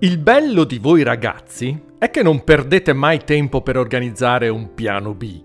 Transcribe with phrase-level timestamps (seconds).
[0.00, 5.12] Il bello di voi ragazzi è che non perdete mai tempo per organizzare un piano
[5.12, 5.42] B.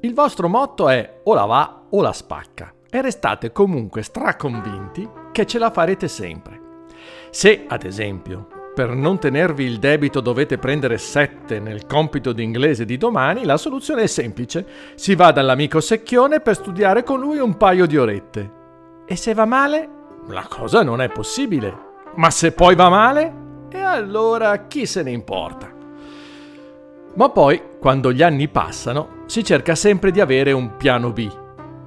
[0.00, 5.46] Il vostro motto è o la va o la spacca e restate comunque straconvinti che
[5.46, 6.60] ce la farete sempre.
[7.30, 12.84] Se, ad esempio, per non tenervi il debito dovete prendere 7 nel compito di inglese
[12.84, 14.66] di domani, la soluzione è semplice.
[14.96, 18.52] Si va dall'amico Secchione per studiare con lui un paio di orette.
[19.06, 19.88] E se va male?
[20.26, 21.90] La cosa non è possibile.
[22.16, 23.41] Ma se poi va male?
[23.74, 25.72] E allora chi se ne importa?
[27.14, 31.26] Ma poi, quando gli anni passano, si cerca sempre di avere un piano B.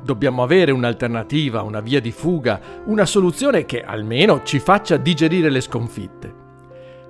[0.01, 5.61] Dobbiamo avere un'alternativa, una via di fuga, una soluzione che almeno ci faccia digerire le
[5.61, 6.33] sconfitte.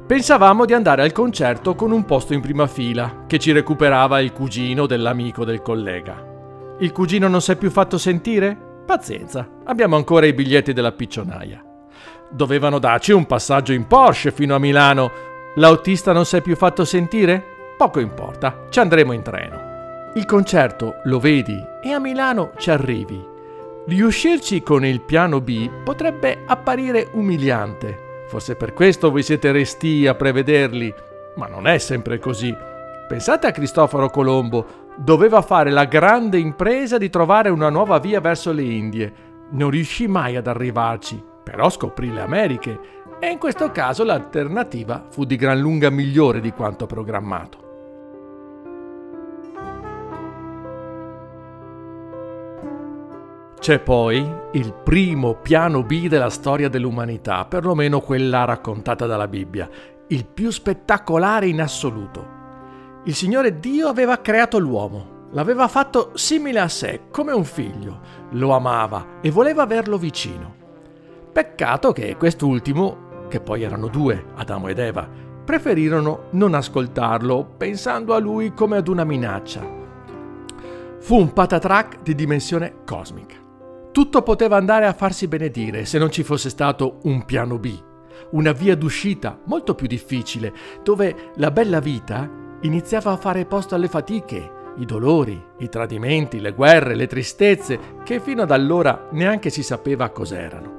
[0.06, 4.34] Pensavamo di andare al concerto con un posto in prima fila, che ci recuperava il
[4.34, 6.22] cugino dell'amico del collega.
[6.80, 8.58] Il cugino non si è più fatto sentire?
[8.86, 11.65] Pazienza, abbiamo ancora i biglietti della piccionaia.
[12.36, 15.10] Dovevano darci un passaggio in Porsche fino a Milano.
[15.56, 17.42] L'autista non si è più fatto sentire?
[17.78, 20.10] Poco importa, ci andremo in treno.
[20.16, 23.26] Il concerto lo vedi e a Milano ci arrivi.
[23.88, 28.26] Riuscirci con il piano B potrebbe apparire umiliante.
[28.28, 30.94] Forse per questo voi siete resti a prevederli,
[31.38, 32.54] ma non è sempre così.
[33.08, 34.66] Pensate a Cristoforo Colombo,
[34.98, 39.14] doveva fare la grande impresa di trovare una nuova via verso le Indie.
[39.52, 42.80] Non riuscì mai ad arrivarci, però scoprì le Americhe
[43.20, 47.64] e in questo caso l'alternativa fu di gran lunga migliore di quanto programmato.
[53.60, 59.70] C'è poi il primo piano B della storia dell'umanità, perlomeno quella raccontata dalla Bibbia,
[60.08, 62.34] il più spettacolare in assoluto.
[63.06, 68.00] Il Signore Dio aveva creato l'uomo, l'aveva fatto simile a sé, come un figlio,
[68.32, 70.65] lo amava e voleva averlo vicino.
[71.36, 75.06] Peccato che quest'ultimo, che poi erano due, Adamo ed Eva,
[75.44, 79.62] preferirono non ascoltarlo, pensando a lui come ad una minaccia.
[80.98, 83.36] Fu un patatrack di dimensione cosmica.
[83.92, 87.70] Tutto poteva andare a farsi benedire se non ci fosse stato un piano B,
[88.30, 90.54] una via d'uscita molto più difficile,
[90.84, 92.30] dove la bella vita
[92.62, 98.22] iniziava a fare posto alle fatiche, i dolori, i tradimenti, le guerre, le tristezze, che
[98.22, 100.75] fino ad allora neanche si sapeva cos'erano.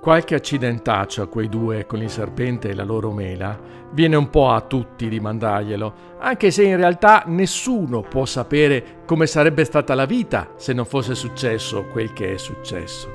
[0.00, 3.58] Qualche accidentaccio a quei due con il serpente e la loro mela
[3.90, 9.26] viene un po' a tutti di mandarglielo, anche se in realtà nessuno può sapere come
[9.26, 13.08] sarebbe stata la vita se non fosse successo quel che è successo.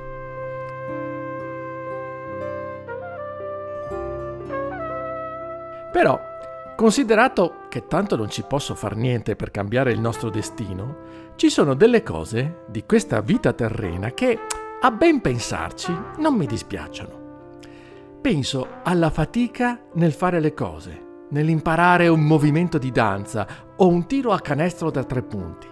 [5.91, 6.19] Però,
[6.75, 10.97] considerato che tanto non ci posso far niente per cambiare il nostro destino,
[11.35, 14.37] ci sono delle cose di questa vita terrena che
[14.81, 17.23] a ben pensarci, non mi dispiacciono.
[18.21, 23.47] Penso alla fatica nel fare le cose, nell'imparare un movimento di danza
[23.77, 25.67] o un tiro a canestro da tre punti.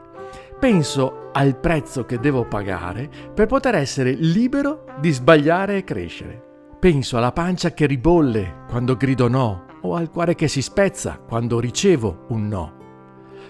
[0.59, 6.41] Penso al prezzo che devo pagare per poter essere libero di sbagliare e crescere.
[6.79, 11.59] Penso alla pancia che ribolle quando grido no o al cuore che si spezza quando
[11.59, 12.73] ricevo un no.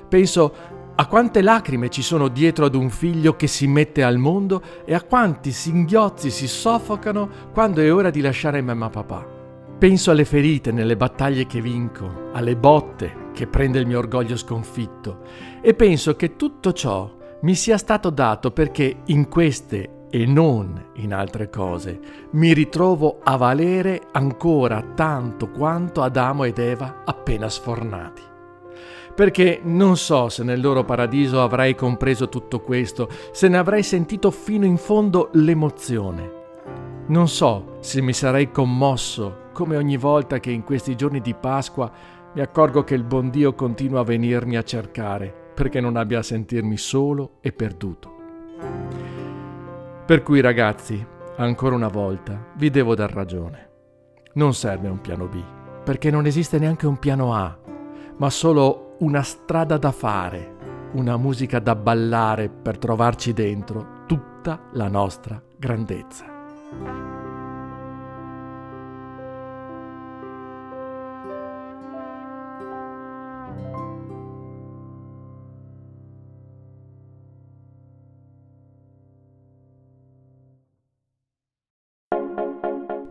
[0.08, 0.54] Penso
[0.96, 4.94] a quante lacrime ci sono dietro ad un figlio che si mette al mondo e
[4.94, 9.26] a quanti singhiozzi si soffocano quando è ora di lasciare mamma papà.
[9.80, 15.22] Penso alle ferite nelle battaglie che vinco, alle botte che prende il mio orgoglio sconfitto
[15.62, 17.12] e penso che tutto ciò
[17.42, 22.00] mi sia stato dato perché in queste e non in altre cose
[22.34, 28.33] mi ritrovo a valere ancora tanto quanto Adamo ed Eva appena sfornati
[29.16, 34.32] perché non so se nel loro paradiso avrei compreso tutto questo, se ne avrei sentito
[34.32, 36.42] fino in fondo l'emozione.
[37.08, 41.92] Non so se mi sarei commosso come ogni volta che in questi giorni di Pasqua
[42.34, 46.24] mi accorgo che il buon Dio continua a venirmi a cercare perché non abbia a
[46.24, 48.12] sentirmi solo e perduto.
[50.06, 51.06] Per cui ragazzi,
[51.38, 53.70] ancora una volta, vi devo dar ragione.
[54.34, 55.42] Non serve un piano B,
[55.84, 57.58] perché non esiste neanche un piano A,
[58.18, 64.88] ma solo una strada da fare, una musica da ballare per trovarci dentro tutta la
[64.88, 66.32] nostra grandezza.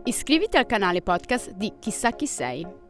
[0.05, 2.81] Iscriviti al canale podcast di Chissà chi sei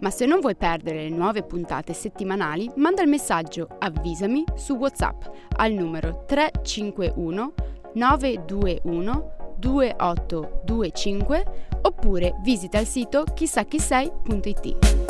[0.00, 5.22] ma se non vuoi perdere le nuove puntate settimanali, manda il messaggio Avvisami su WhatsApp
[5.56, 7.54] al numero 351
[7.94, 11.44] 921 2825
[11.82, 15.09] oppure visita il sito chissà chi sei.it.